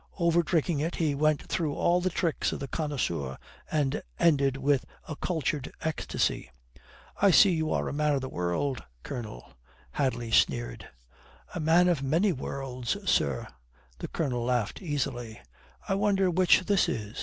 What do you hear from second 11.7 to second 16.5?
of many worlds, sir," the Colonel laughed easily. "I wonder